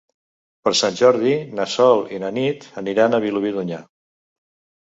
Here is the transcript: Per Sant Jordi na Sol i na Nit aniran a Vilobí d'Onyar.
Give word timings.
Per 0.67 0.71
Sant 0.79 0.97
Jordi 1.01 1.33
na 1.59 1.67
Sol 1.75 2.03
i 2.17 2.21
na 2.25 2.31
Nit 2.39 2.65
aniran 2.83 3.13
a 3.19 3.23
Vilobí 3.27 3.55
d'Onyar. 3.59 3.83